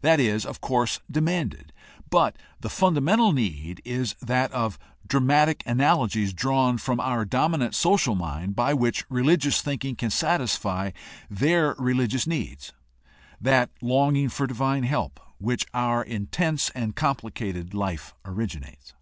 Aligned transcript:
That 0.00 0.18
is, 0.18 0.46
of 0.46 0.62
course, 0.62 1.00
demanded; 1.10 1.70
but 2.08 2.38
the 2.62 2.70
fundamental 2.70 3.32
need 3.34 3.82
is 3.84 4.14
that 4.22 4.50
of 4.52 4.78
dramatic 5.06 5.62
analogies 5.66 6.32
drawn 6.32 6.78
from 6.78 7.00
our 7.00 7.26
dominant 7.26 7.74
social 7.74 8.14
mind 8.14 8.56
by 8.56 8.72
which 8.72 9.04
religious 9.10 9.60
thinking 9.60 9.94
can 9.94 10.08
satisfy 10.08 10.92
their 11.28 11.74
re 11.78 11.92
ligious 11.92 12.26
needs, 12.26 12.72
that 13.38 13.68
longing 13.82 14.30
for 14.30 14.46
divine 14.46 14.84
help, 14.84 15.20
which 15.36 15.66
our 15.74 16.02
intense 16.02 16.70
and 16.70 16.96
complicated 16.96 17.74
life 17.74 18.14
originates. 18.24 18.94